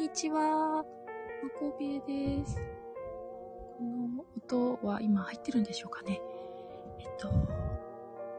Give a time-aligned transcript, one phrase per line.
[0.00, 0.40] にちは。
[0.40, 0.82] ま
[1.58, 2.56] こべです。
[3.76, 6.18] この音は今入ってるんでしょうかね。
[6.98, 7.30] えっと、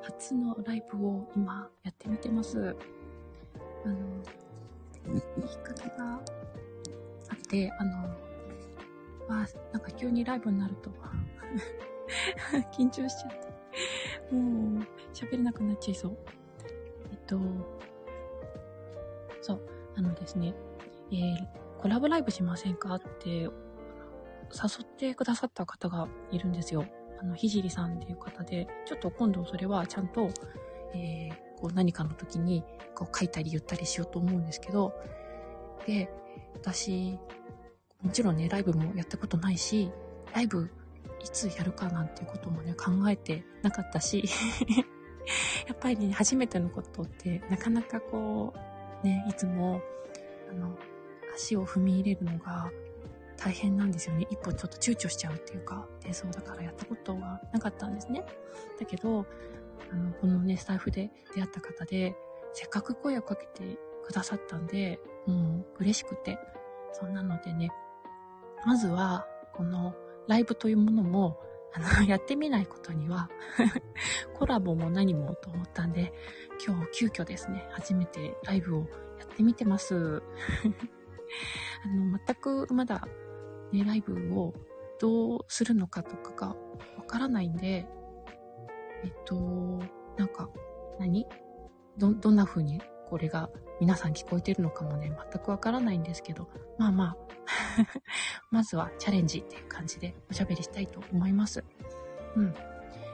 [0.01, 2.75] 初のライブを今やってみてます。
[3.85, 3.95] あの、
[5.47, 6.21] きっかけがあ
[7.35, 7.91] って、あの、
[9.27, 10.89] わなんか急にライブになると
[12.75, 13.31] 緊張しちゃっ
[14.29, 16.17] て、もう喋れなくなっちゃいそう。
[17.11, 17.39] えっと、
[19.41, 19.61] そう、
[19.95, 20.55] あのですね、
[21.11, 21.47] えー、
[21.79, 22.95] コラボライブしませんか？
[22.95, 23.49] って誘
[24.83, 26.85] ってくださった方がいるんですよ。
[27.19, 30.29] あの、ひじりさんっていう方で、ちょっと今度それはちゃんと、
[30.93, 32.63] えー、こう何かの時に
[32.95, 34.93] こう書いたり言ったりしようと思うんですけど、
[35.85, 36.09] で、
[36.53, 37.17] 私、
[38.01, 39.91] もちろんね、ライブもやったことないし、
[40.33, 40.69] ライブ
[41.23, 44.23] いつやるかなんていうこともね、考えてなかったし、
[45.67, 48.53] やっぱりね、初めてのことってなかなかこ
[49.03, 49.81] う、ね、いつも、
[51.33, 52.71] 足を踏み入れるのが
[53.37, 54.27] 大変なんですよね。
[54.29, 58.23] 一歩ちょっと躊躇しちゃうっていうか、で、そうだからやったことがなかったんですね。
[58.79, 59.25] だけど、
[59.91, 62.15] あの、このね、スタイフで出会った方で、
[62.53, 66.37] せっかく声をかけてくださったんで、もう嬉しくて。
[66.93, 67.69] そんなのでね、
[68.65, 69.95] まずは、この
[70.27, 71.39] ライブというものも、
[71.73, 73.29] あの、 やってみないことには
[74.37, 76.13] コラボも何もと思ったんで、
[76.65, 78.79] 今日急遽ですね、初めてライブを
[79.19, 80.21] やってみてます。
[81.85, 83.07] あの、全くまだ、
[83.71, 84.53] ね、ライブを
[84.99, 86.47] どうするのかとかが
[86.97, 87.87] わからないんで、
[89.03, 89.35] えっと、
[90.17, 90.49] なんか、
[90.99, 91.25] 何？
[91.97, 97.17] ど、どんな風にこれが皆さん聞こえてるのかもね、全くわからないんですけど、まあまあ
[98.51, 101.63] まずはチャレンジっていう感じでおしゃべりしたいと思います。
[102.35, 102.53] うん。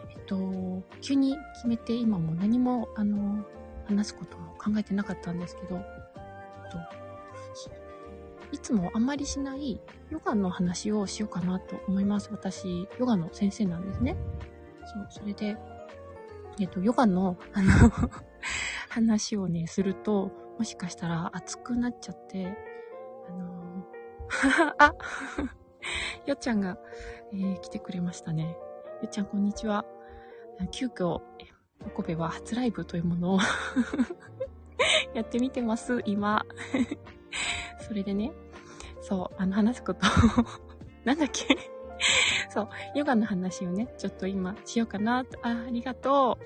[0.09, 3.45] えっと、急に決めて今も何も、あの、
[3.85, 5.81] 話すことも考えてなかったんですけど、えっ
[6.71, 7.06] と、
[8.51, 12.29] いつもあんまりしないヨガの話をしようかなと思います。
[12.31, 14.15] 私、ヨガの先生なんですね。
[14.85, 15.57] そう、それで、
[16.59, 17.91] えっと、ヨガの、あの
[18.89, 22.57] 話をね、すると、もしかしたら熱くなっちゃって、
[23.29, 24.93] あのー、 あ
[26.25, 26.77] よっちゃんが、
[27.33, 28.57] えー、来てくれましたね。
[29.01, 29.85] よっちゃん、こんにちは。
[30.71, 31.21] 急遽、
[31.85, 33.39] おこべは初ライブというものを
[35.13, 36.45] やってみてます、今。
[37.87, 38.31] それでね、
[39.07, 40.01] そう、あの、話すこと
[41.05, 41.45] なんだっけ？
[42.51, 45.39] そう、ヨガの話をね、ちょっと今しようかなと。
[45.43, 46.43] あ、ありがとう。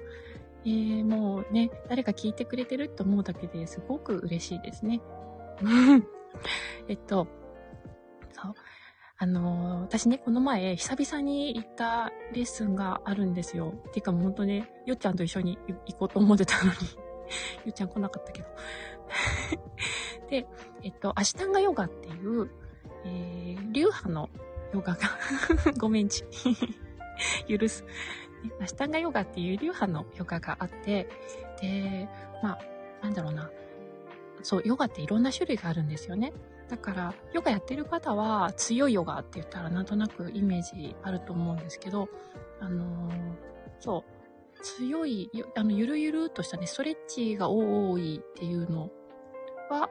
[0.64, 5.02] えー、もうね、誰か聞いてくれてると思うだけですごく嬉しいですね。
[6.88, 7.28] えっと、
[8.32, 8.54] そう。
[9.18, 13.74] あのー、私ね、この前、久々に行ったレッスンがあるんですよ。
[13.92, 15.58] てか、もうほんとね、よっちゃんと一緒に
[15.88, 16.76] 行こうと思ってたのによ
[17.70, 18.48] っちゃん来なかったけど
[20.32, 20.48] で、
[20.82, 22.50] えっと、アシタンガヨガっていう、
[23.04, 24.30] えー、流派の
[24.74, 25.00] ヨガが
[25.78, 26.24] ごめんち
[27.48, 27.86] 許す。
[28.62, 31.10] アシタンガヨガっていう流派のヨガがあって、
[31.62, 32.08] で、
[32.42, 32.60] まあ、
[33.04, 33.52] なんだろうな。
[34.42, 36.32] そう、ヨガっていろんな種類があるんですよね。
[36.70, 42.08] だから、ヨガやってる方は強いヨガって言ったらなんとなくイメージあると思うんですけど、
[42.62, 43.14] あのー、
[43.82, 48.90] そう、強い、あの、ゆるゆるっとしたね、ストレッチが多いっていうの
[49.70, 49.90] は、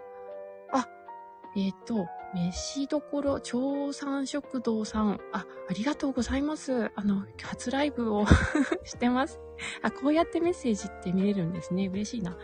[1.56, 5.20] えっ、ー、と、飯どころ、超産食堂さん。
[5.32, 6.90] あ、ありがとうございます。
[6.94, 8.24] あの、初ライブを
[8.84, 9.40] してます。
[9.82, 11.88] あ、こうやってメッセージって見れるんですね。
[11.88, 12.36] 嬉しいな。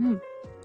[0.00, 0.20] うん。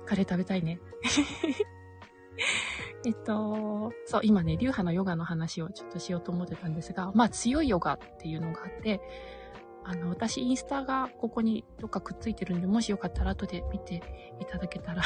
[0.05, 0.79] カレー食べたいね。
[3.05, 8.99] えっと、そう、今ね、流派のヨガの話をちょっとしようと思ってたんですが、まあ強いヨガっていうのがあって、
[9.87, 14.01] あの、私インスタがここにどっかくっついてるんで、もしよかったら後で見て
[14.39, 15.03] いただけたら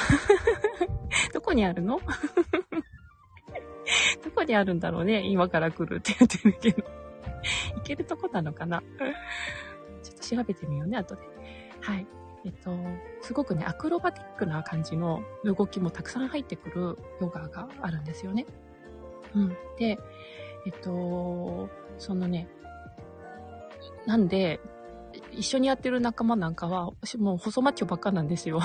[1.34, 2.00] どこにあるの？
[4.23, 6.88] どこにあるんだろうね今から来るって言ってるけど
[7.75, 8.81] 行けるとこなのかな？
[10.01, 11.22] ちょっと調べてみようね、後で。
[11.81, 12.07] はい。
[12.45, 12.73] えっと、
[13.22, 18.45] すごくね、アクロバティックな感じの動きもたくさん入ってくるヨガがあるんですよね。
[19.36, 19.50] うん。
[19.77, 20.00] で、
[20.65, 22.48] えっと、そのね、
[24.06, 24.60] なんで、
[25.31, 28.60] 一緒にやってる仲間なんかは、もう細マッチョばっかなんですよ。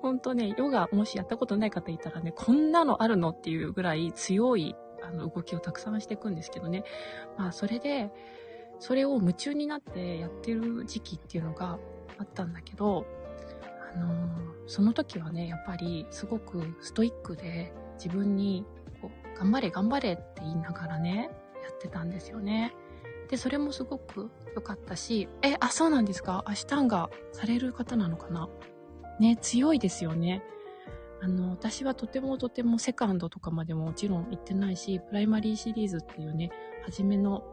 [0.00, 6.84] ほんとね、ヨガもしやったことない方いたらね、こんなのあるのっていうぐらい強いあの動きをたくさんしていくんですけどね。
[7.36, 8.10] まあそれで、
[8.78, 11.78] それを夢中になってやってる時期っていうのが
[12.18, 13.06] あったんだけど、
[13.94, 14.28] あのー、
[14.66, 18.64] その時はね、やっぱりすごくストイックで自分に
[19.00, 21.30] こう頑張れ頑張れって言いながらね、
[21.62, 22.74] やってたんですよね。
[23.30, 26.42] で、それもすごく良かったし、え、あ、そうなんですか？
[26.46, 28.48] アシュタンガされる方なのかな？
[29.20, 30.42] ね、強いですよね。
[31.22, 36.50] あの、私はとてもとてもセカンドとかまでももちろん行ってないし、プライマリーシリーズっていうね、
[36.84, 37.44] 初めの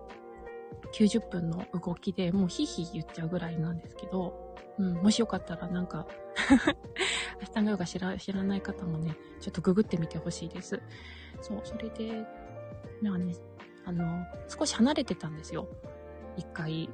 [0.94, 6.08] 90分の動きでもうヒーヒー言っちゃうぐらいなんですけど、うん、もしよかったらなんか
[7.42, 10.82] アスタンガヨガ知ら知らない方もね、ちょっとググってみてほしいです。
[11.42, 12.26] そう、それで、
[13.02, 13.36] なんかね、
[13.88, 15.68] あの、少し離れてたんですよ。
[16.36, 16.90] 一回。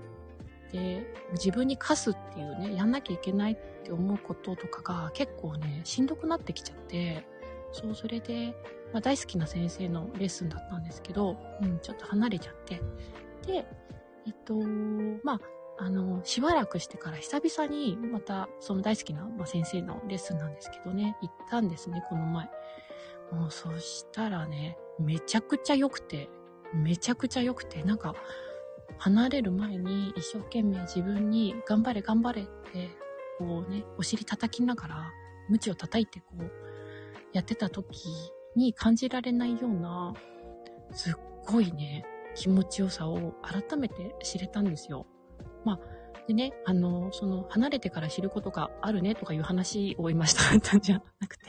[0.71, 7.25] で、自分に課すっていうね、やんなきゃいけないって思うこととかが結構ね、しんどくなってきちゃって、
[7.71, 8.55] そう、それで、
[8.91, 12.81] まあ、大好きな先生のレッスンだったんですけど、うん、ちょっと離れちゃって。
[13.47, 13.65] で、
[14.27, 14.55] えっと、
[15.23, 15.41] まあ、
[15.79, 22.49] あの、しばらくしてから久々にまたその大好きな、まあ、先生のレッスンなんですけどね、行ったんですね、この前。
[23.31, 26.29] もうそしたらね、めちゃくちゃ良くて、
[26.73, 28.15] めちゃくちゃ良くて、なんか、
[28.97, 32.89] 離れる前に一生懸命自分に頑張れ頑張れって、
[33.37, 35.11] こうね、お尻叩きながら、
[35.49, 36.51] 鞭を叩いてこう、
[37.33, 38.07] やってた時
[38.55, 40.13] に感じられないような、
[40.91, 41.13] すっ
[41.45, 42.05] ごいね、
[42.35, 45.05] 気持ちよさを改めて知れたんですよ。
[45.65, 45.79] まあ、
[46.27, 51.45] でね、あの、その、離れてから知ることがあるねとかいう話を今したかったんじゃなくて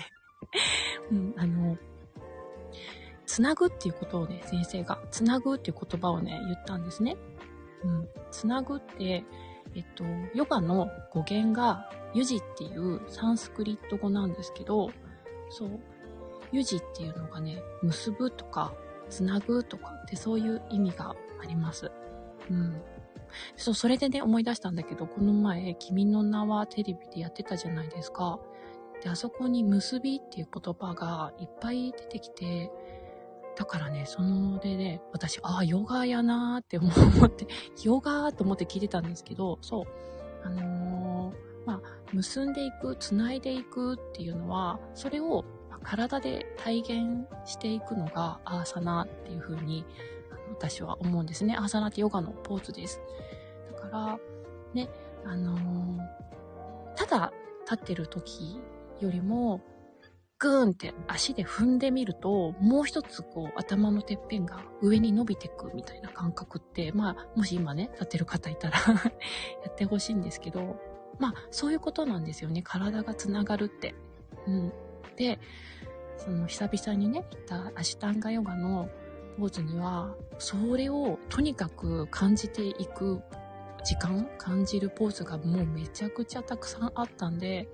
[1.13, 1.77] うん、あの、
[3.27, 7.17] つなぐっていうことをね、先生が、つなぐっていう言葉をね、言ったんですね。
[7.83, 8.09] うん。
[8.31, 9.25] つなぐって、
[9.75, 10.05] えっと、
[10.35, 14.91] ヨガの語源が、ユジっていうサンスクリット語なんですけど、
[15.51, 15.81] そう、
[16.53, 18.73] ユジっていうのがね、結ぶとか、
[19.11, 21.91] つなぐとかってそういう意味があります。
[22.51, 22.81] うん。
[23.57, 28.39] そう、それでね、思い出したんだけど、この前、君の名はテレビでやってたじゃないですか。
[29.03, 32.71] で、あそこに結びっていう言葉がいっぱい出てきて、
[33.57, 37.47] だからね、そのでね、私、ああ、ヨガやなーって思って、
[37.85, 39.85] ヨガーと思って聞いてたんですけど、そう、
[40.43, 41.81] あのー、まあ、
[42.13, 45.45] 結んでいく、繋いでいくっていうのは、それを
[45.85, 49.85] 体で体現していくのがアーサナっていう風に
[50.51, 51.57] 私は思うんですね。
[51.57, 53.01] アーサナってヨガのポーズです。
[53.73, 54.19] だから、
[54.73, 54.89] ね、
[55.25, 55.99] あのー、
[56.97, 57.33] ただ
[57.71, 58.61] 立ってる時
[59.01, 59.61] よりも、
[60.45, 68.79] グーンって足で踏んでみると、もう一つこう頭のてっぺんが上に伸びてくみたいな感覚って、まあ、もし今ね、立てる方いたら
[69.65, 70.77] やってほしいんですけど、
[71.19, 72.61] まあ、そういうことなんですよね。
[72.61, 73.95] 体がつながるって。
[74.47, 74.73] うん。
[75.17, 75.41] で、
[76.19, 78.91] その久々にね、行ったアシタンガヨガの
[79.39, 83.23] ポーズには、それをとにかく感じていく
[83.83, 87.67] 時間、感じるポーズがもうめちゃくちゃたくさんあったんで、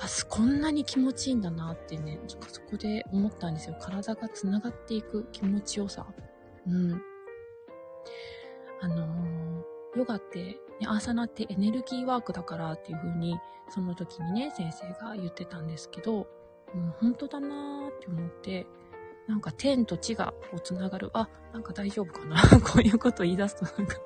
[0.00, 3.76] あ、こんなに気持ちいいんだなってね、そこで思ったんですよ。
[3.78, 6.06] 体が繋がっていく気持ちよさ。
[6.66, 7.02] うん。
[8.80, 13.38] あのー、ヨガって、ね、アーサナってエネルギーワークだからっていう風に、
[13.68, 16.26] その時にね、先生が言ってたんですけど、う、
[16.98, 18.66] 本当だなーって思って、
[19.28, 21.10] なんか天と地がこう繋がる。
[21.12, 23.98] あ、なんか大丈夫かな こういうこと言い出すとなんか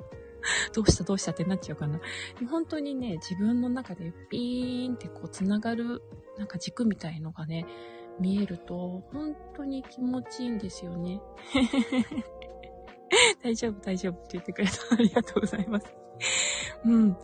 [0.73, 2.01] どうしたどうしたってなっちゃうかな。
[2.51, 6.03] 本当にね、自分の中でピーンってこう繋がる、
[6.39, 7.67] なんか軸みたいのがね、
[8.21, 11.21] 見えると、本当に気持ちいいんですよね。
[13.43, 14.73] 大丈夫、大丈夫って言ってくれた。
[14.95, 15.87] ありがとうございます。
[16.85, 17.17] うん。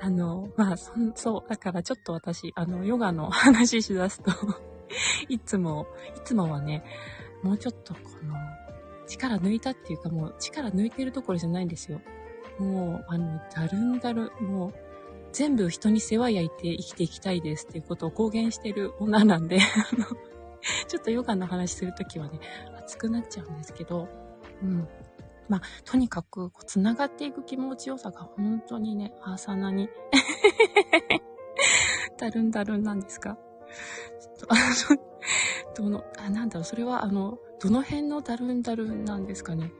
[0.00, 4.30] あの、まあ、そそう、だからちょっと私、あの、ヨガの話しだすと
[5.28, 5.86] いつも、
[6.16, 6.84] いつもはね、
[7.42, 8.34] もうちょっとこの、
[9.06, 12.00] 力抜いたっていうかもう力抜いてるところじゃないんですよ。
[12.58, 14.74] もう、あの、だるんだる、もう、
[15.32, 19.58] 全部人に世話焼いて生きていきたいですっていうことを公言してる女なんで、
[19.92, 20.04] あの、
[20.88, 22.40] ちょっとヨガの話するときはね、
[22.78, 24.08] 熱くなっちゃうんですけど、
[24.62, 24.88] うん。
[25.48, 29.88] まあ、とにかく、こう、繋がっていく気持ちよさが本当にね、アーサナに
[32.18, 33.38] だるんだるんなんですか
[34.20, 34.56] ちょっと、あ
[34.94, 35.00] の、
[35.76, 39.72] どの、あ、なんだろう、それは、あの、どの辺のだるんだるんなんですかね。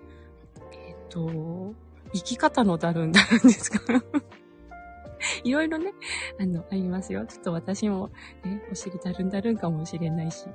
[0.72, 1.74] えっ、ー、と、
[2.16, 3.80] 生き方のだるんだるんですか？
[5.44, 5.92] いろいろね、
[6.38, 7.24] あの、ありますよ。
[7.26, 8.10] ちょっと私も、
[8.44, 10.46] ね、お尻だるんだるんかもしれないし。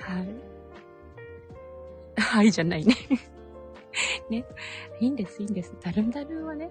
[0.00, 0.28] はい。
[2.20, 2.94] はいじゃないね
[4.28, 4.44] ね。
[5.00, 5.74] いいんです、いいんです。
[5.80, 6.70] だるんだるんはね、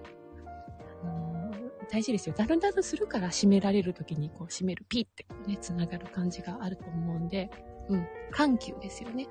[1.02, 2.34] あのー、大事ですよ。
[2.36, 7.50] だるんだるんするから締められる時にこう締めるピッてこうね、繋がる感じがあると思うんで、
[7.88, 9.28] うん、緩急ですよね。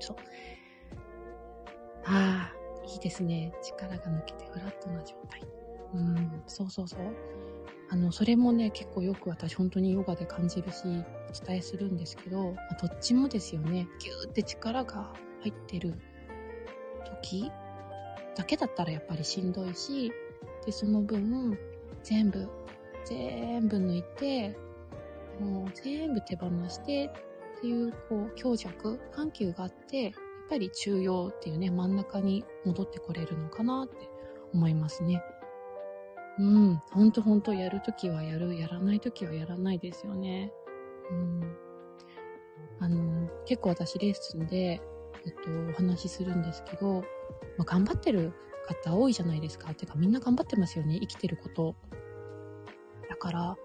[0.00, 0.16] そう。
[2.04, 2.56] ああ、
[2.86, 3.52] いいですね。
[3.62, 5.42] 力が抜けてフラットな状態。
[5.94, 7.00] うん、そうそうそう。
[7.90, 13.86] あの、それもね、結構よく私本当にヨガで感じるし、お伝えするんですけど、まあ、どっちもですよね。
[13.98, 15.12] ギューって力が
[15.42, 15.94] 入ってる
[17.22, 17.52] 時
[18.34, 20.10] だけだったらやっぱりしんどいし、
[20.64, 21.58] で、その分、
[22.02, 22.48] 全部、
[23.04, 24.56] 全部抜いて、
[25.40, 27.10] もう全部手放して
[27.58, 30.14] っていう、こう、強弱、緩急があって、
[30.52, 33.96] ぱり中庸っていうね、真ん中に戻ってこれるのかなって
[34.52, 35.22] 思いますね。
[36.38, 40.52] うん、ほんとほんとやるときはやる、やらないときはやらないですよね。
[41.10, 41.56] うん。
[42.80, 44.82] あの、結構私レッスンで、
[45.24, 47.00] えっと、お話しするんですけど、
[47.56, 48.34] まあ、頑張ってる
[48.66, 49.72] 方多いじゃないですか。
[49.72, 51.76] てかみんな頑張ってますよね、生きてること。
[53.08, 53.56] だから、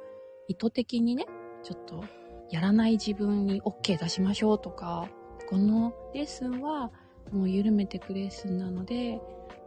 [0.47, 1.25] 意図的にね、
[1.63, 2.01] ちょっと、
[2.49, 5.09] やらない自分に OK 出しましょうとか、
[5.47, 6.91] このレッスンは
[7.31, 9.19] もう緩めてくレッスンなので、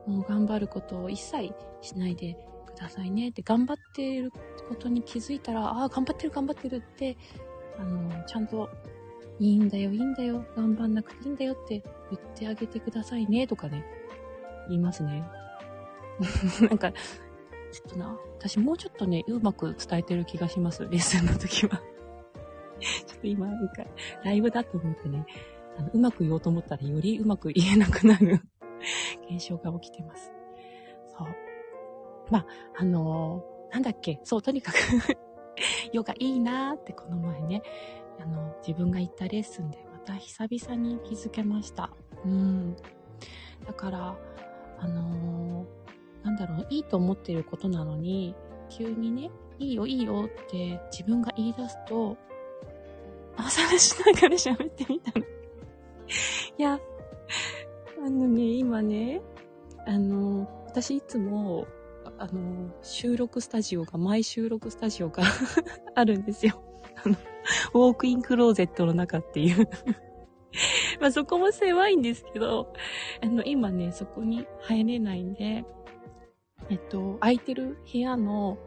[0.06, 4.30] もう頑張ることを一切しないでくださいねって、頑張っている
[4.68, 7.16] ことに気づいたら、ああ、頑張ってる頑張ってるって、
[7.78, 8.68] あの、ちゃんと
[9.38, 13.84] いいんだよ、いいんだよ、頑張んなくていいんだよって言ってあげてくださいね、とかね、
[14.68, 15.24] 言いますね。
[16.68, 21.80] なんか、ちょっとな、私もうちょっとね、うまく伝えてる気がします、レッスンの時は。
[22.80, 23.84] ちょっと今、なんか、
[24.24, 25.24] ライブだと思ってね、
[25.80, 28.42] あのうまく言おうと思ったらよりうまく言えなくなる
[29.30, 30.30] 現象が起きてます。
[31.06, 31.28] そう。
[32.30, 32.46] まあ、
[32.76, 34.76] あのー、なんだっけ、そう、とにかく
[35.92, 37.62] ヨガいいなーってこの前ね、
[38.20, 41.90] あの、自分が行ったレッスンでまた久々に気づけました。
[42.24, 42.76] うん。
[43.66, 44.18] だから、
[44.78, 48.34] あのー、なんだろう、いいと思ってることなのに、
[48.68, 52.18] 急にね、いいよいいよって自分が言い出すと、
[53.36, 55.24] 朝しながら喋ってみたの。
[56.58, 56.80] いや、
[57.98, 59.20] あのね、今ね、
[59.86, 61.66] あの、私いつも、
[62.18, 65.22] あの、収録スタジオが、マイ収録スタジオが
[65.94, 66.62] あるんですよ。
[67.04, 67.16] あの、
[67.74, 69.68] ウォークインクローゼットの中っていう
[71.00, 72.72] まあそこも狭いんですけど、
[73.22, 75.64] あの、今ね、そこに入れないんで、
[76.68, 78.58] えっと、空いてる部屋の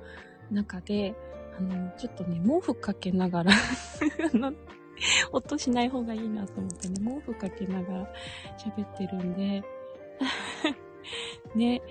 [0.52, 1.16] 中で、
[1.58, 3.52] あの、ちょっとね、毛布かけながら
[4.34, 4.54] あの、
[5.32, 8.14] 音しない方がいいなと思ってね、毛布かけながら
[8.58, 9.64] 喋ってるんで
[11.56, 11.82] ね、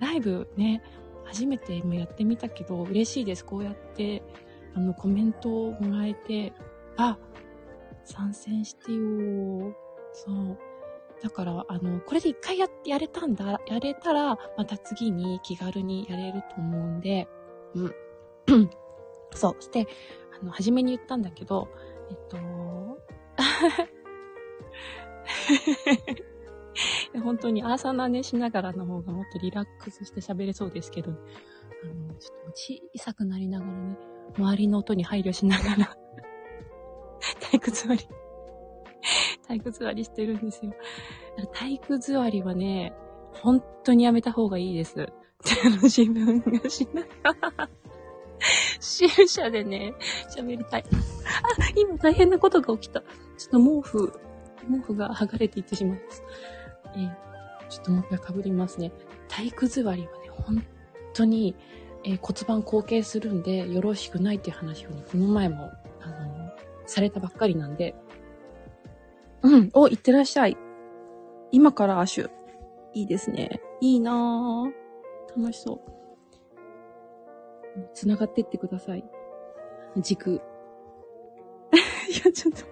[0.00, 0.82] ライブね、
[1.24, 3.44] 初めて今やってみたけど、嬉しいです。
[3.44, 4.22] こうやって、
[4.74, 6.52] あの、コメントをもらえて、
[6.96, 7.18] あ、
[8.04, 9.74] 参戦してよ
[10.12, 10.58] そう。
[11.22, 17.28] だから、あの、これで一回や、やれたんだ、やれたら、また次に気軽にやれると思うんで、
[17.74, 17.94] うん。
[19.34, 19.62] そう。
[19.62, 19.86] して、
[20.40, 21.68] あの、初めに言ったんだけど、
[22.10, 22.36] えっと、
[27.22, 33.96] 本当にアーサナねしながらの方がもっとリラックスして喋れそうですけど、あの、ちょっと小さくなりながらね、
[34.36, 35.96] 周りの音に配慮しながら
[37.40, 38.08] 体育座り
[39.46, 40.72] 体育座りしてるんですよ。
[41.54, 42.92] 体育座りはね、
[43.32, 45.06] 本当にやめた方がいいです。
[45.82, 47.70] 自分がしながら
[48.80, 49.94] シルシャでね、
[50.34, 50.84] 喋りたい。
[50.90, 50.94] あ、
[51.76, 53.00] 今大変なことが起きた。
[53.00, 53.06] ちょ
[53.48, 54.12] っと毛布、
[54.70, 56.22] 毛布が剥がれていってしまいます。
[56.94, 58.92] えー、ちょっともう一回被りますね。
[59.28, 60.64] 体育座りはね、本
[61.14, 61.56] 当に、
[62.04, 65.70] えー、骨盤後傾するんで、よろしくないっていう話をね、この前も、
[66.00, 66.50] あの、
[66.86, 67.94] されたばっかりなんで、
[69.42, 70.56] うん、お、いってらっしゃい。
[71.52, 72.30] 今からアシュ。
[72.94, 73.60] いいですね。
[73.80, 75.40] いいなぁ。
[75.40, 75.97] 楽しそう。
[77.94, 79.04] 繋がってってください。
[79.96, 80.32] 軸。
[80.32, 80.40] い
[82.24, 82.64] や、ちょっと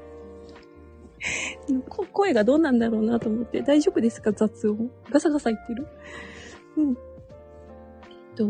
[2.12, 3.62] 声がどうなんだろうなと思って。
[3.62, 4.32] 大丈夫ですか？
[4.32, 4.90] 雑音。
[5.10, 5.86] ガサガサ言ってる？
[6.76, 6.90] うん。
[6.90, 6.96] えっ
[8.36, 8.46] と、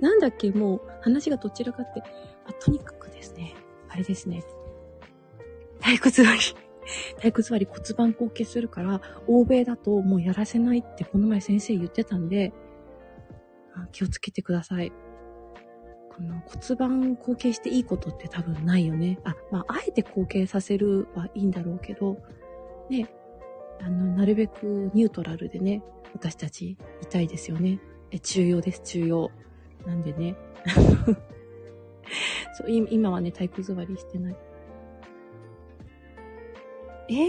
[0.00, 0.50] なんだっけ？
[0.50, 2.02] もう話がどちらかって。
[2.46, 3.54] あ、とにかくですね。
[3.88, 4.42] あれですね。
[5.80, 6.28] 体育座り。
[7.18, 12.52] 体育座り骨盤後傾するから、欧米だともうやらせないってこの前先生言ってたんで、
[13.92, 14.92] 気をつけてください。
[16.16, 19.18] この骨盤を後傾していいことって多分ないよね。
[19.24, 22.16] あ、まあ、あえて後傾させるはいいんだろうけど、
[22.88, 23.08] ね、
[23.80, 25.82] あの、なるべくニュートラルでね、
[26.14, 27.80] 私たちいたいですよね。
[28.10, 29.30] え、重要です、重要。
[29.86, 30.36] なんでね。
[32.54, 34.36] そう、今はね、体育座りしてない。
[37.08, 37.26] えー、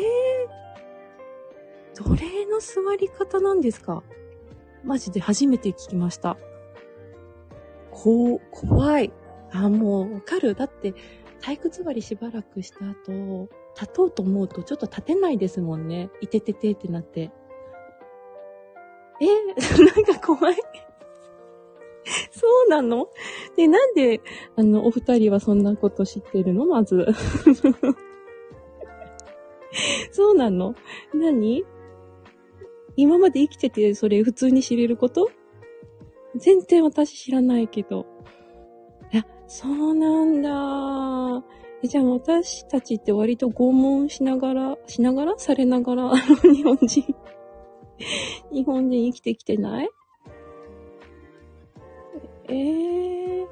[1.96, 4.02] 奴隷の座り方なんですか？
[4.84, 6.38] マジで初めて聞きました。
[8.04, 9.12] こう、怖い。
[9.52, 10.54] あ、もう、わかる。
[10.54, 10.94] だって、
[11.42, 13.50] 体育座りしばらくした後、
[13.80, 16.10] 立とうと思うとちょっと立てないですもんね。
[16.22, 17.32] いてててってなって。
[19.22, 19.26] え？
[19.84, 20.56] なんか怖い
[22.32, 23.10] そうなの？
[23.56, 24.22] で、なんで、
[24.56, 26.66] あの、お二人はそんなこと知ってるの？
[26.66, 27.08] まず。
[30.12, 30.76] そうなの？
[31.14, 31.66] 何？
[32.96, 35.30] 今まで生きててそれ普通に知れること？
[36.36, 38.06] 全然私知らないけど。
[39.12, 41.44] いや、そうなんだ。
[41.84, 45.38] えじゃあ私たちって割と拷問しながら、しながら？
[45.38, 47.16] されながら、 あの日本人、
[48.52, 49.90] 日本人生きてきてない？
[52.50, 53.48] ええー。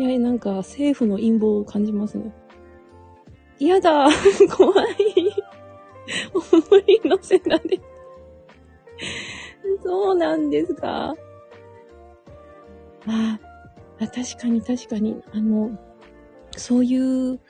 [0.00, 2.32] いや、なんか政府の陰謀を感じますね。
[3.58, 4.08] 嫌だ
[4.56, 4.86] 怖い
[6.32, 7.80] 思い乗せられ
[9.88, 11.14] そうなんですか？
[13.06, 13.38] あ
[13.98, 15.70] あ、確かに確かに、あの、
[16.58, 16.94] そうい
[17.32, 17.40] う、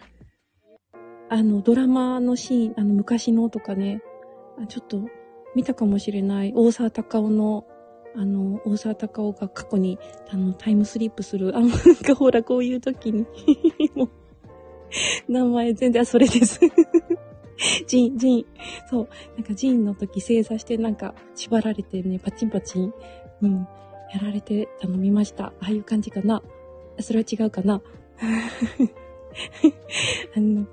[1.31, 4.01] あの、ドラマのシーン、あの、昔のとかね、
[4.69, 5.03] ちょっと
[5.57, 7.67] 見たかもしれない、大沢たかおの、
[8.15, 9.99] あの、大沢たかおが過去に、
[10.31, 13.27] あの、タイムスリップする、あ、なんかほら、こういう時に。
[13.97, 14.09] もう、
[15.29, 16.61] 名前全然、あそれです。
[17.87, 18.47] ジン、ジン。
[18.91, 19.09] そう。
[19.37, 22.93] なんかジンの時正座してなんか縛られてね、パチンパチン。
[23.43, 23.69] うん。
[24.13, 25.47] やられて頼みました。
[25.47, 26.43] ああいう感じかな。
[27.01, 27.83] それは違うかな。
[30.35, 30.67] あの、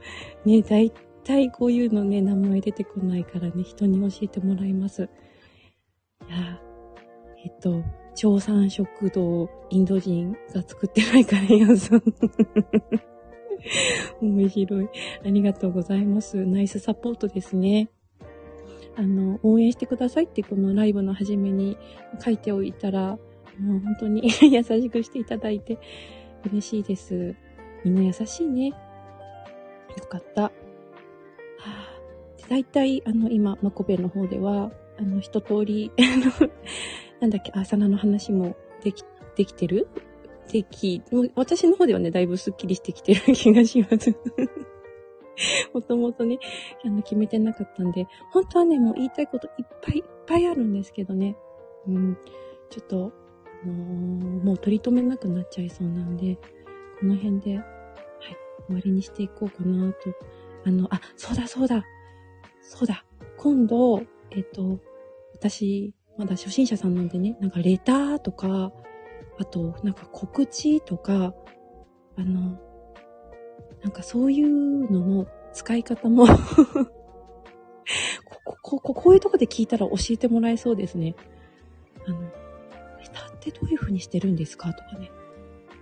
[0.45, 0.91] ね、だい
[1.23, 5.09] たいこういうのね、名前出てこないからね、人に教えてもらいます。
[6.27, 6.59] いや、
[7.43, 7.83] えっと、
[8.15, 12.03] 朝鮮食堂、インド人が作ってないカレー屋さん。
[14.21, 14.89] 面白い。
[15.25, 16.45] ありがとうございます。
[16.45, 17.89] ナイスサポートですね。
[18.97, 21.77] あの、応援してくださいってこのライブの初めに
[22.23, 23.17] 書いておいたら、
[23.59, 25.77] もう本当に 優しくしていただいて
[26.45, 27.35] 嬉しいです。
[27.83, 28.69] みんな優しいね。
[28.69, 28.75] よ
[30.09, 30.43] かった。
[30.43, 36.01] はぁ、だいたい、あの、今、マコベの方では、あの、一通り、 あ
[36.45, 36.49] の、
[37.19, 39.03] なんだっけ、アーサナの話もでき、
[39.35, 39.87] できてる
[40.51, 41.01] でき、
[41.35, 44.15] 私の方ではね、だいぶスッキリしてきてる気がします
[45.73, 46.39] もともとね、
[46.83, 51.35] あの、決めてなかったんで、本当はね、もう言いたいこといっぱいいっぱいあるんですけどね。
[51.87, 52.17] うん、
[52.69, 53.11] ちょっと、
[53.63, 56.37] あのー、もう取り留めなくなっちゃいそうなんで、
[56.99, 57.65] この辺で、はい、
[58.67, 59.97] 終わりにしていこうかなと。
[60.65, 61.83] あの、あ、そうだそうだ。
[62.61, 63.05] そうだ。
[63.37, 64.79] 今度、えっ、と、
[65.33, 68.71] 私、まだ初心者さんなんでね、なんかレターとか、
[69.37, 71.33] あと、なんか告知とか、
[72.17, 72.59] あの、
[73.81, 76.25] なんかそういうのの使い方も
[78.25, 81.15] こ、こ、こ、こういうとこで聞いたら教えてもらえそうですね。
[82.07, 82.29] あの、レ
[83.13, 85.11] タってどういう風にしてるんですかとかね。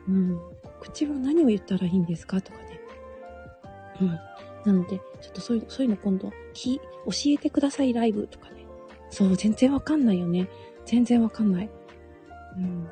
[0.07, 0.39] うん。
[0.63, 2.79] 告知は何を言ったらいいんですかとかね。
[4.01, 4.07] うん。
[4.65, 6.83] なので、ちょっとそういう、そういうの今度、き、教
[7.27, 8.65] えてくださいライブとかね。
[9.09, 10.49] そう、全然わかんないよね。
[10.85, 11.69] 全然わかんない。
[12.57, 12.87] うん。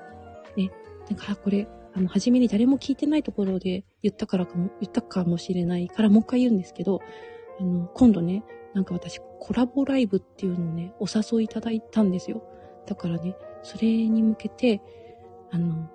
[0.55, 0.71] ね、
[1.09, 7.01] なんか、これ、あの、初めに誰も聞いてないところで言ったからかも、言ったかもしれないからもう一回言うんですけど、
[7.59, 12.43] あの、今度ね、なんか私コラボライブっていうのをね、お誘いいただいたんですよ。
[12.85, 14.81] だからね、それに向けて、
[15.51, 15.89] あの、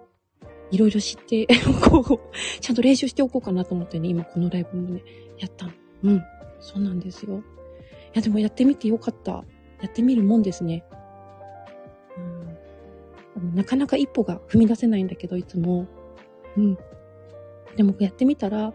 [0.70, 1.46] いろいろ知って、
[1.88, 5.02] こう、ちゃんと練習しておこうかなと思ってね、今このライブもね、
[5.38, 5.72] やったの。
[6.04, 6.22] うん。
[6.60, 7.38] そうなんですよ。
[7.38, 7.42] い
[8.14, 9.44] や、でもやってみてよかった。
[9.80, 10.84] やってみるもんですね。
[13.54, 15.86] なかなか一歩が踏み出せないんだけど、いつも。
[16.56, 16.78] うん。
[17.76, 18.72] でもやってみたら、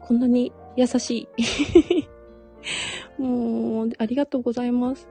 [0.00, 2.08] こんなに優しい。
[3.22, 5.08] もう、ありがとうございます。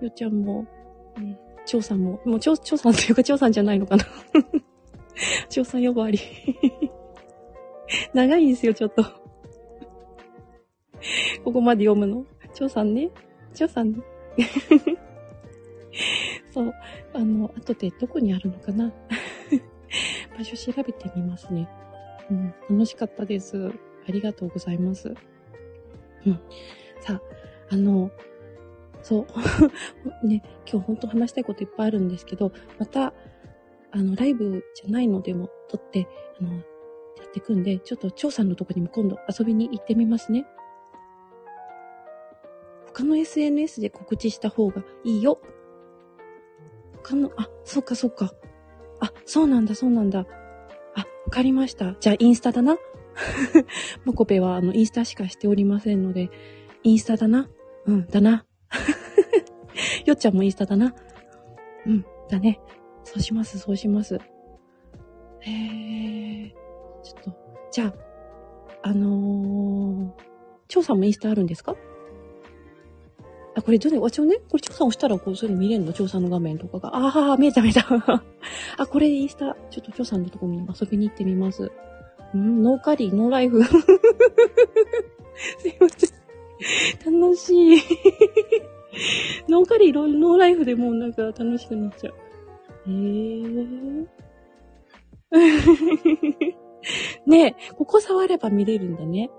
[0.00, 0.66] よちゃんも、
[1.18, 4.04] ね、ちょさんも、もうちょう、ちょうさんというかちょさんじゃないのかな。
[5.48, 6.18] ちょうさん呼ばわり。
[8.12, 9.02] 長いんですよ、ちょっと。
[11.44, 12.24] ここまで読むの。
[12.52, 13.10] ちょうさんね。
[13.54, 13.98] ちょうさんね。
[16.52, 16.74] そう。
[17.18, 18.92] あの、後でどこにあるのかな？
[20.38, 21.68] 場所調べてみますね。
[22.30, 23.72] うん、楽しかったです。
[24.08, 25.12] ありがとうございます。
[26.26, 26.40] うん。
[27.00, 27.22] さあ、
[27.70, 28.12] あの、
[29.02, 29.26] そう。
[30.26, 33.12] ね、今日本当話したいこといっぱいあるんですけど、また、
[33.90, 36.06] あの、ライブじゃないのでも撮って、
[36.40, 36.60] あの、や
[37.26, 40.46] っていくんで、ちょっと張さんのとこにも今度遊びに行ってみますね。
[42.86, 45.40] 他の SNS で告知した方がいいよ
[47.08, 48.32] かの、あ、そっかそっか。
[49.00, 50.26] あ、そうなんだ、そうなんだ。
[50.94, 51.94] あ、わかりました。
[52.00, 52.76] じゃあ、インスタだな。
[54.04, 56.30] モコペは、あの、インスタしかしておりませんので、
[56.82, 57.48] インスタだな。
[57.86, 58.44] うん、だな。
[60.04, 60.94] よっちゃんもインスタだな。
[61.86, 62.60] うん、だね。
[63.04, 64.18] そうします、そうします。
[65.40, 66.54] へえ、
[67.02, 67.32] ちょっと、
[67.70, 67.94] じゃあ、
[68.82, 70.22] あのー、
[70.68, 71.74] 蝶さんもインスタあるんですか？
[73.58, 76.96] あ、これ、どれ、わちをね、これ、調査押したら、こう、そういうの見れるの調査の画面とかが。
[76.96, 77.84] ああ、見えた見えた。
[78.78, 81.70] あ、これ、インスタ、ちょっと調査のとこに遊びに行ってみます。
[82.36, 83.62] ん No curry、no life。
[83.64, 83.70] す
[85.68, 87.12] いません。
[87.20, 87.78] 楽しい。
[89.48, 92.14] No curry、no life でもうなんか楽しくなっちゃう。
[92.14, 94.06] へえー。
[97.26, 99.30] ねえここ触れば見れるんだね。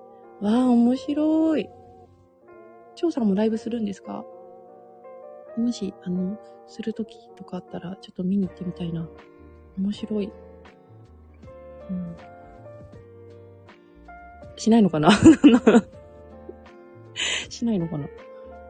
[0.41, 1.69] わあ、面白い。
[3.01, 4.25] 張さんもライブするんですか？
[5.57, 9.07] もし、あの、するときとかあったら、ちょっと見に行ってみたいな。
[9.77, 10.31] 面白い。
[11.89, 12.15] うん。
[14.55, 15.09] しないのかな？
[17.49, 18.07] しないのかな？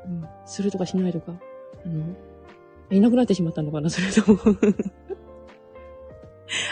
[0.06, 0.24] うん。
[0.46, 1.34] するとかしないとか。
[1.86, 2.16] あの、
[2.92, 3.90] いなくなってしまったのかな？
[3.90, 4.40] それとも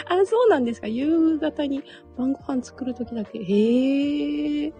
[0.08, 0.86] あ、そうなんですか。
[0.88, 1.84] 夕方に
[2.16, 3.38] 晩ご飯作るときだけ。
[3.40, 4.72] へえ。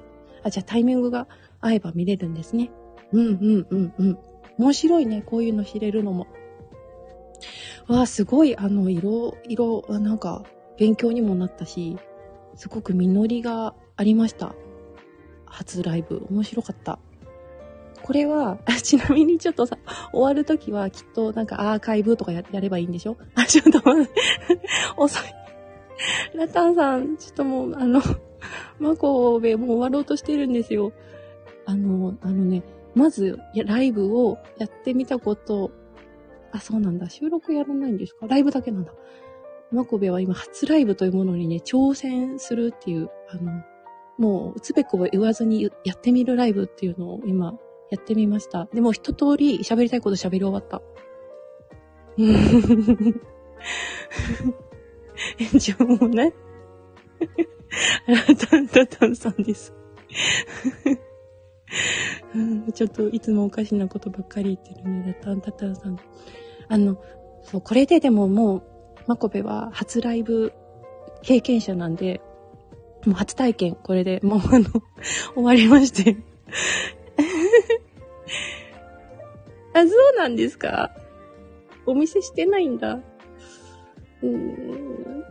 [0.49, 1.29] あ、じゃあタイミングが
[1.61, 2.71] 合えば見れるんですね。
[3.13, 4.19] うんうんうんうん。
[4.59, 5.23] 面白いね。
[5.23, 6.27] こういうの知れるのも。
[7.87, 10.45] わあ、すごい、あの、色、色、なんか、
[10.77, 11.97] 勉強にもなったし、
[12.55, 14.55] すごく実りがありました。
[15.47, 16.27] 初ライブ。
[16.31, 16.99] 面白かった。
[18.03, 19.79] これは、ちなみにちょっとさ、
[20.13, 23.17] 終わるときはきっとなんかアーカイブとかやればいいんでしょ？
[23.35, 23.81] あ、ちょっと。
[24.97, 25.29] 遅い。
[26.37, 28.01] ラタンさん、ちょっともう、あの、
[28.79, 30.92] マコベもう終わろうとしてるんですよ。
[31.66, 32.62] あの、あのね、
[32.94, 35.70] まず、ライブをやってみたこと、
[36.53, 37.11] あ、そうなんだ。
[37.11, 38.27] 収録やらないんですか？
[38.27, 38.92] ライブだけなんだ。
[39.70, 43.62] マコベは今初ライブというものにね、挑戦するっていう、あの、
[44.16, 47.59] もう、つべこべ言わずにやってみるライブっていうのを今、
[47.90, 48.68] やってみました。
[48.72, 50.83] でも一通り喋りたいこと喋り終わった。
[55.59, 56.35] じゃあもうね。
[58.07, 59.75] ラタンタタンさんです
[62.35, 62.73] うん。
[62.73, 65.99] ちょっといつもおかしなことばっかり言ってるね、ラタンタタンさん。
[66.69, 67.03] あの、
[67.43, 68.63] そう、これででももう、
[69.07, 70.53] マコベは初ライブ
[71.23, 72.21] 経験者なんで、
[73.07, 74.67] もう初体験、これでもうあの、
[75.35, 76.17] 終わりまして。
[79.75, 80.91] あ、そうなんですか
[81.87, 83.01] お見せしてないんだ。
[84.23, 85.25] うん。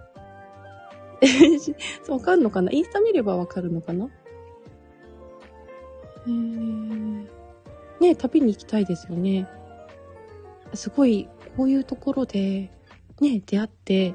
[2.10, 2.71] わかんのかな？
[2.71, 4.08] インスタ見ればわかるのかな？
[6.25, 7.27] えー、
[8.01, 9.47] ね旅に行きたいですよね。
[10.73, 12.71] すごい、こういうところで、
[13.21, 14.13] ね、出会って、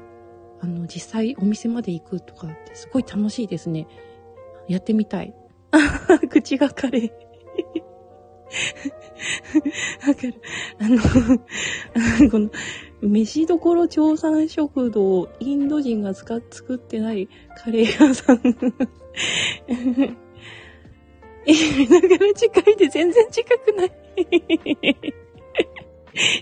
[0.61, 3.87] あの、実際お店まで行くとかってすごい楽しいですね。
[4.67, 5.33] やってみたい。
[6.29, 7.11] 口がカレー。
[10.07, 10.35] わかる。
[10.79, 12.49] あの、この、
[13.07, 18.39] 飯どころ長産食堂、インド人が使っ作ってないカレー屋さん。
[21.45, 21.53] え、
[21.85, 23.91] だから近いで全然近くない。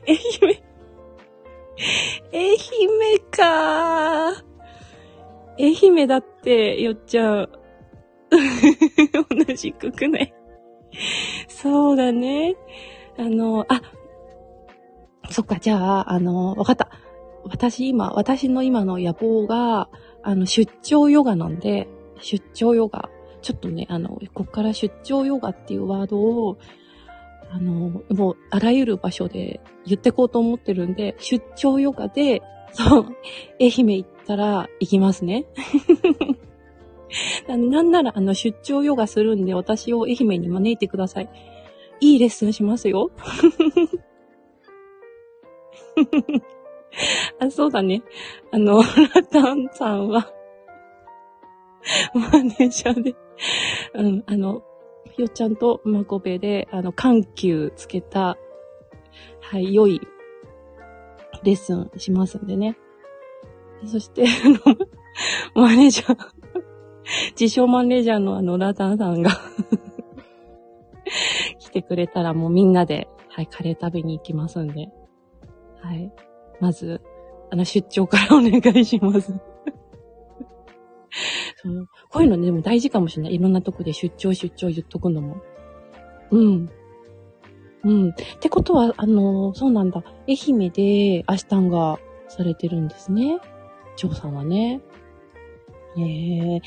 [0.07, 0.15] 愛
[0.49, 0.63] 媛。
[2.33, 2.57] 愛媛
[3.31, 4.43] か
[5.57, 7.49] 愛媛だって、よっちゃん。
[8.29, 10.33] 同じくくない。
[11.47, 12.55] そうだね。
[13.17, 13.81] あの、あ、
[15.31, 16.89] そっか、じゃあ、あの、わかった。
[17.43, 19.89] 私今、私の今の野望が、
[20.23, 21.87] あの、出張ヨガなんで、
[22.19, 23.09] 出張ヨガ。
[23.41, 26.57] ちょっとね、あの、こっから出張ヨガっていうワードを、
[27.49, 32.41] あの、もう、あらゆる場所で言ってこうと思ってるんで、出張ヨガで、
[32.73, 33.05] そう、
[33.59, 35.45] 愛媛行ったら行きますね。
[37.47, 41.29] なんなら、あの、出張ヨガするんで、私を愛媛に招いてください。
[41.99, 43.11] いいレッスンしますよ。
[47.39, 48.03] あ、そうだね。
[48.51, 50.31] あの、ラタンさんは、
[52.13, 53.15] マネージャーで、
[53.93, 54.63] うん、あの、
[55.11, 58.37] ひよちゃんとマコベで、あの、緩急つけた、
[59.39, 60.01] はい、良い
[61.43, 62.77] レッスンしますんでね。
[63.85, 64.77] そして、あの、
[65.55, 66.17] マネージャー
[67.39, 69.31] 自称マネージャーのあの、ラタンさんが
[71.59, 74.89] 来てくれたらもうみんなで、はい、カレー食べに行きますんで。
[75.81, 76.11] はい。
[76.59, 77.01] まず、
[77.51, 79.33] あの、出張からお願いします
[81.61, 81.87] そう。
[82.09, 83.35] こういうのね、でも大事かもしれない。
[83.35, 85.41] いろんなとこで出張出張言っとくのも。
[86.31, 86.69] うん。
[87.83, 88.09] うん。
[88.09, 90.03] ってことは、あの、そうなんだ。
[90.27, 93.39] 愛媛でアシタンがされてるんですね。
[93.95, 94.81] 張さんはね。
[95.97, 96.61] ええ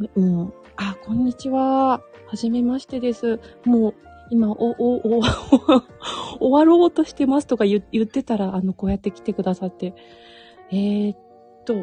[0.00, 0.52] ー、うん。
[0.76, 2.02] あ、こんにちは。
[2.26, 3.40] はじめましてです。
[3.64, 3.94] もう、
[4.32, 5.20] 今、お、お、お、
[6.40, 9.94] 終わろうとしてますとか言ってたら、あの、こうやって来てくださって。
[10.70, 11.18] えー、っ
[11.66, 11.74] と、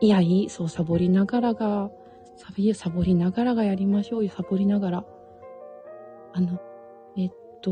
[0.00, 0.48] いや、いい。
[0.48, 1.90] そう、サボりながらが、
[2.36, 4.30] サビ、サボりながらがやりましょうよ。
[4.30, 5.04] サボりながら。
[6.32, 6.58] あの、
[7.18, 7.70] えっと、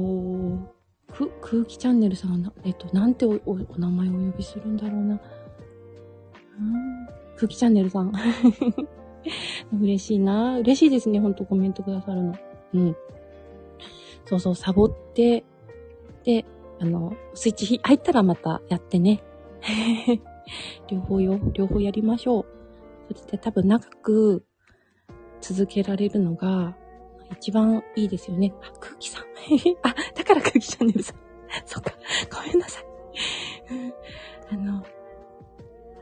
[1.10, 5.18] く、空気チャンネルさんえっと、なんてお、お、お名前をお呼びするんだろうな。
[6.58, 8.12] うん、空気チャンネルさん。
[9.80, 10.58] 嬉しいな。
[10.58, 11.20] 嬉しいですね。
[11.20, 12.34] ほんとコメントくださるの。
[12.74, 12.96] うん。
[14.26, 15.44] そうそう、サボって、
[16.24, 16.44] で、
[16.80, 19.22] あの、スイッチ入ったらまたやってね。
[20.88, 22.46] 両方よ、両方やりましょう。
[23.14, 24.44] そして多分長く
[25.40, 26.76] 続けられるのが
[27.32, 28.52] 一番いいですよね。
[28.62, 29.24] あ、空気さん。
[29.82, 31.16] あ、だから空気チャンネルさん。
[31.64, 31.92] そっか。
[32.34, 32.84] ごめんなさい。
[34.50, 34.84] あの、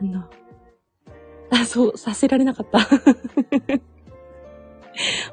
[0.00, 0.24] あの、
[1.50, 2.80] あ、そう、させられなかった。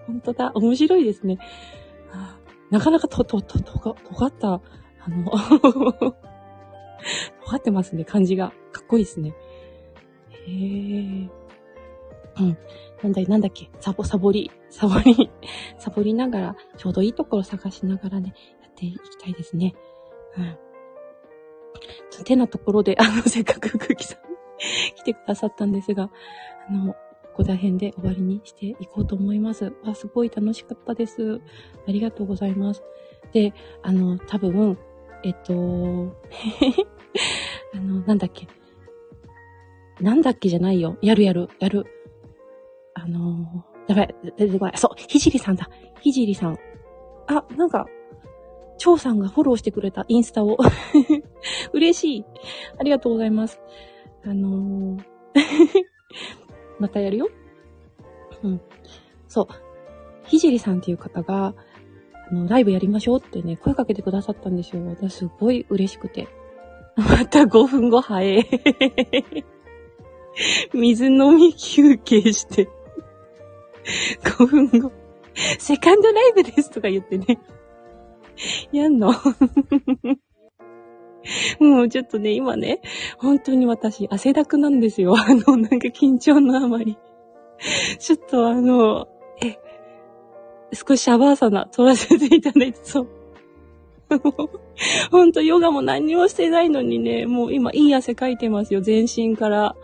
[0.07, 0.51] 本当だ。
[0.55, 1.37] 面白いですね。
[2.71, 4.61] なかなかと、と、と、とが、尖った、あ
[5.09, 5.31] の、
[7.45, 8.53] 尖ってますね、感じが。
[8.71, 9.35] かっこいいですね。
[10.47, 11.29] へえ。
[12.39, 12.57] うん。
[13.03, 15.29] なんだい、なんだっけ、サボ、サボり、サボり、
[15.77, 19.75] サボりながら、ちょうどいいところ探しながらね、やっていきたいですね。
[20.37, 20.57] うん。
[22.09, 24.19] ちょ手なところで、あの、せっかく空気さん
[24.95, 26.09] 来てくださったんですが、
[26.69, 26.95] あの、
[27.33, 29.71] ここら辺で終わりにしていこうと思います。
[29.85, 31.39] あ、すごい楽しかったです。
[31.87, 32.83] ありがとうございます。
[33.33, 34.77] で、あの、多分、
[35.23, 35.53] えっと、
[37.73, 38.47] あの、なんだっけ。
[40.01, 40.97] なんだっけじゃないよ。
[41.01, 41.85] やるやる、やる。
[42.93, 44.77] あのやばい、出てこない。
[44.77, 45.69] そう、ひじりさんだ。
[46.01, 46.57] ひじりさん。
[47.27, 47.87] あ、なんか、
[48.77, 50.57] 蝶さんがフォローしてくれたインスタを。
[51.71, 52.25] 嬉しい。
[52.79, 53.61] ありがとうございます。
[54.23, 55.11] あのー
[56.81, 57.29] またやるよ。
[58.43, 58.61] うん。
[59.27, 59.47] そう。
[60.25, 61.53] ひじりさんっていう方が、
[62.29, 64.85] あの、ライブやりましょうってね、声かけてくださったんですよ。
[64.87, 66.27] 私すごい嬉しくて。
[66.95, 68.43] また5分後早え。
[70.73, 72.69] 水飲み休憩して
[74.23, 74.91] 5分後。
[75.59, 77.39] セカンドライブですとか言ってね。
[78.71, 79.13] やんの？
[81.59, 82.81] もうちょっとね、今ね、
[83.17, 85.13] 本当に私、汗だくなんですよ。
[85.17, 86.97] あの、なんか緊張のあまり。
[87.99, 89.07] ちょっとあの、
[89.41, 89.57] え、
[90.73, 93.07] 少しシャバーサナ撮らせていただいて、そう。
[95.11, 99.75] ほんと、ヨガも何もしてないのにね、もう今いい汗かいてますよ、全身から。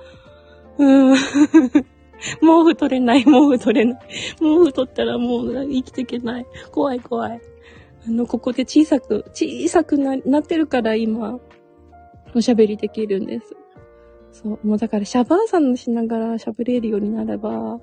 [0.77, 1.15] うん。
[2.41, 3.99] 毛布取れない、毛布取れない。
[4.39, 6.45] 毛布取ったらもう生きていけない。
[6.71, 7.41] 怖い怖い。
[8.07, 11.39] あの、ここで小さく、小さくななってるから今、
[12.33, 13.55] おしゃべりできるんです。
[14.31, 14.67] そう。
[14.67, 17.79] もうだからシャバーさんしながら喋れるようになれば、も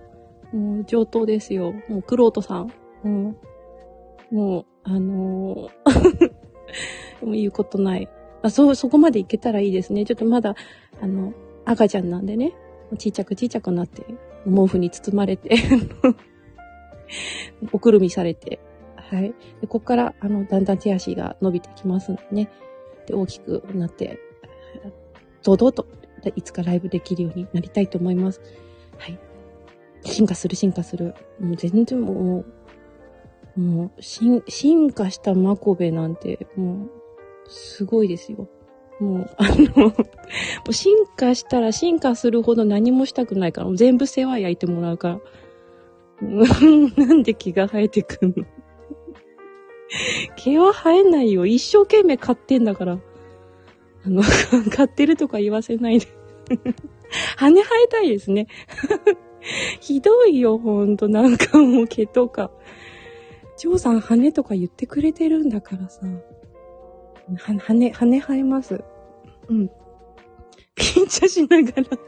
[0.53, 1.73] う上等ですよ。
[1.89, 2.73] もうクロートさん。
[3.05, 3.37] うん。
[4.31, 6.33] もう、あのー
[7.25, 8.09] もう言うことない。
[8.43, 10.05] あ、そう、そこまでいけたらいいですね。
[10.05, 10.55] ちょっとまだ、
[11.01, 11.33] あの、
[11.65, 12.53] 赤ちゃんなんでね。
[12.99, 14.05] ちっちゃくちっちゃくなって、
[14.45, 15.57] 毛布に包まれて
[17.73, 18.61] おくるみされて、
[19.15, 19.35] はい。
[19.61, 22.51] で、ここから、あの、だんだん手足が伸びてきますんでね。
[23.07, 24.19] で、大きくなって、
[25.45, 25.87] 堂々と、
[26.35, 28.41] いつかライブできるようになりたいと思います。
[28.99, 29.19] はい。
[30.03, 31.15] 進化する、進化する。
[31.39, 32.45] もう全然も
[33.57, 36.91] う、もう、進、進化したマコベなんて、もう、
[37.47, 38.49] すごいですよ。
[39.01, 39.95] もう、あの、も
[40.69, 45.21] う進化したら進化するほど何もしたくないから、全部世話焼いてもらうから。
[46.23, 48.47] なんで気が生えてくんの？
[50.37, 51.47] 毛は生えないよ。
[51.47, 52.99] 一生懸命買ってんだから。
[54.07, 54.23] あの、
[54.75, 56.07] 買ってるとか言わせないで
[57.37, 58.47] 羽生えたいですね。
[59.81, 61.09] ひどいよ、ほんと。
[61.09, 62.51] なんかもう毛とか。
[63.57, 66.07] ジョーさん羽とか言ってくれてるんだからさ。
[67.37, 68.83] は、羽、羽生えます。
[69.49, 69.71] うん。
[70.75, 71.99] ピンチャしながら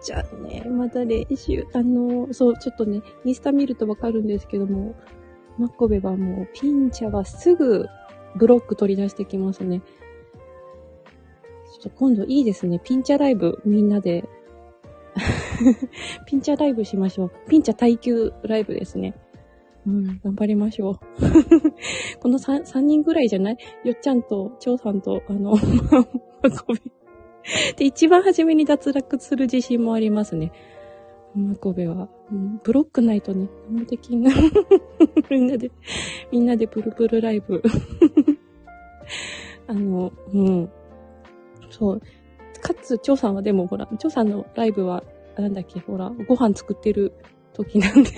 [0.00, 4.94] ちゃんね、また練習、あの、そう、ちょっとね、インスタ見るとわかるんですけども、
[5.58, 7.86] マコベはもう、ピンチャはすぐ
[8.36, 9.80] ブロック取り出してきますね。
[9.80, 12.80] ちょっと今度いいですね。
[12.82, 14.28] ピンチャライブ、みんなで。
[16.26, 17.30] ピンチャライブしましょう。
[17.48, 19.14] ピンチャ耐久ライブですね。
[19.86, 20.98] うん、頑張りましょう。
[22.20, 23.56] この 3, 3人ぐらいじゃない？
[23.84, 25.58] よっちゃんと、ちょうさんと、あの、マ
[26.50, 26.80] コベ。
[27.76, 30.52] で、一番初めに脱落する自信もありますね。
[31.34, 32.08] マコベは。
[32.64, 34.32] ブロックないとね、何もできんな。
[35.30, 35.70] みんなで、
[36.32, 37.62] みんなでプルプルライブ。
[39.66, 40.70] あの、うん。
[41.70, 42.00] そう。
[42.60, 45.04] かつ、蝶さんはでもほら、蝶さんのライブは、
[45.36, 47.12] なんだっけ、ほら、ご飯作ってる
[47.52, 48.10] 時なんで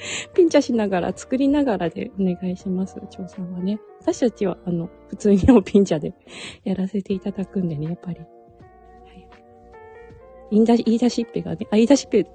[0.34, 3.78] ピンチャしながら、作りながらでお願いします、蝶さんはね。
[4.00, 6.14] 私たちは、あの、普通にもピンチャで
[6.64, 8.20] やらせていただくんでね、やっぱり。
[8.20, 9.28] はい。
[10.52, 12.32] 言い出し、言い出しっぺがね、あ、言い出しっぺ、言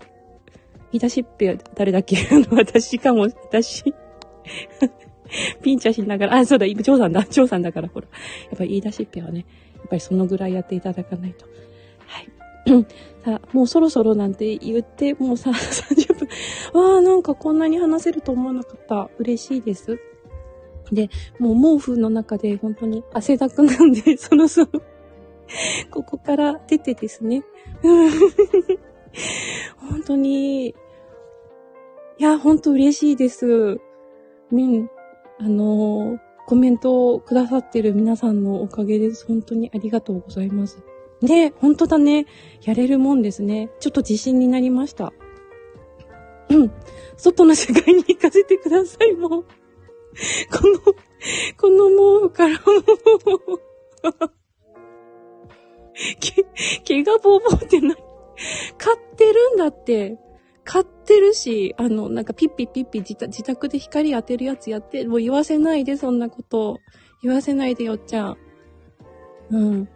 [0.93, 2.17] い出しっぺは誰だっけ？
[2.17, 3.83] あの、私かも、私。
[5.63, 8.07] ピンチャしながら、あ、そうだ、蝶さんだ、蝶さんだから、ほら。
[8.49, 9.45] やっぱり言い出しっぺはね、
[9.77, 11.45] やっぱりそのぐらいやっていただかないと。
[12.05, 12.29] はい。
[13.25, 16.02] さあ、もうそろそろなんて言って、もうさ、30。
[16.73, 19.09] わあ、なんかこんなに話せると思わなかった。
[19.17, 19.99] 嬉しいです。
[20.91, 21.09] で、
[21.39, 24.67] もう毛布の中で本当に汗だくなんで、 そろそろ
[25.91, 27.43] ここから出てですね。
[29.77, 30.73] 本当に、い
[32.19, 33.79] や、本当嬉しいです。
[34.51, 34.89] みん、
[35.39, 39.25] あの、コメントをくださってる皆さんのおかげです。
[39.25, 40.83] 本当にありがとうございます。
[41.21, 42.25] ね、本当だね。
[42.63, 43.69] やれるもんですね。
[43.79, 45.13] ちょっと自信になりました。
[46.53, 46.71] うん。
[47.17, 49.29] 外の世界に行かせてください、もう。
[49.29, 49.47] こ
[50.67, 50.79] の、
[51.57, 52.63] この毛布からもう
[56.19, 56.45] 毛、
[56.83, 57.95] 毛がぼうぼうってな、
[58.77, 60.17] 買ってるんだって。
[60.65, 66.79] 買ってるし、あの、なんかピッピッピッピ自自宅で光当てるやつやって、もう言わせないで、そんなこと。
[67.21, 68.37] 言わせないでよっちゃん。
[69.51, 69.89] うん。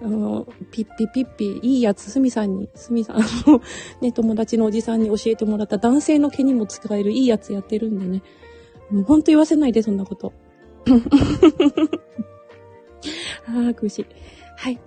[0.00, 3.60] あの、ピッピピッピ、いいやつ、すみさんに、すみさん、あの、
[4.00, 8.22] ね、友達のおじさんに教えてもらった男性の毛にも使えるいいやつやってるんでね。
[8.90, 10.32] もうほんと言わせないで、そんなこと。
[13.46, 14.06] ああ、苦しい。
[14.56, 14.80] はい。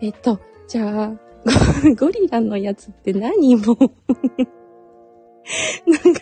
[0.00, 1.12] えっと、じゃあ、
[1.96, 3.64] ゴリラのやつって何も？
[5.86, 6.20] なんか、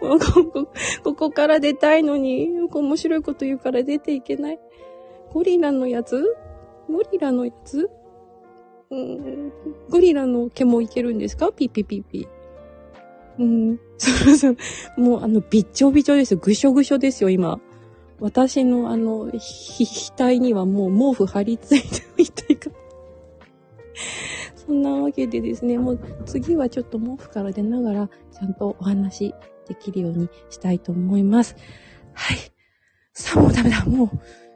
[0.00, 0.68] ここ、
[1.04, 4.58] ここから出たいのに、面白いこと言うから出ていけない？
[5.32, 6.36] ゴリラのやつ？
[6.88, 7.90] ゴリラのやつ？
[8.90, 9.52] うん、
[9.88, 11.52] ゴリラの毛もいけるんですか？
[11.52, 12.28] ピッピピッピ。
[13.38, 14.56] うん、そうそう。
[14.98, 16.40] もうあの、びっちょびちょですよ。
[16.40, 17.60] ぐしょぐしょですよ、今。
[18.18, 22.70] 私のあの、ひ、額にはもう毛布張り付いてみたいか。
[24.56, 29.34] そんなわけでですね、もう次はちょっと毛布から出ながら、ちゃんとお話
[29.68, 31.56] できるようにしたいと思います。
[32.12, 32.36] はい。
[33.14, 33.84] さあ、もうダメだ。
[33.86, 34.10] もう、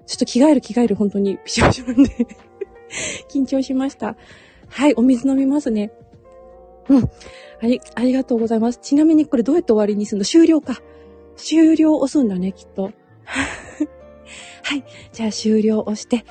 [0.07, 2.11] ちょっと着替える着替える、本当に、ピシャピシャなんで
[3.29, 4.17] 緊張しました。
[4.69, 5.93] はい、お水飲みますね。
[6.89, 7.11] うん。
[7.63, 8.79] あり、ありがとうございます。
[8.83, 10.25] ちなみにこれどうやって終わりにするの？
[10.25, 10.81] 終了か。
[11.37, 12.93] 終了押すんだね、きっと。
[14.63, 14.85] はい。
[15.13, 16.25] じゃあ終了押して、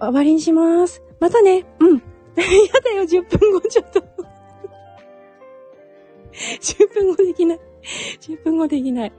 [0.00, 1.02] 終わりにします。
[1.20, 1.64] またね。
[1.78, 2.02] うん。
[2.36, 2.42] や
[2.84, 4.00] だよ、10分後ちょっと
[6.60, 7.60] 10分後できない。
[8.20, 9.12] 10分後できない。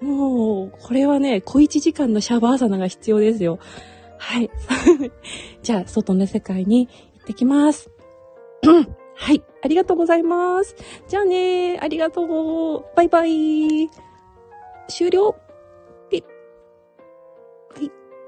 [0.00, 3.58] もう、これはね、小一時間のシャバーサナが必要ですよ。
[4.18, 4.50] はい。
[5.62, 7.90] じゃあ、外の世界に行ってきます。
[9.14, 9.42] はい。
[9.62, 10.74] ありがとうございます。
[11.06, 12.84] じゃあねありがとう。
[12.96, 13.90] バイバイ。
[14.88, 15.36] 終了。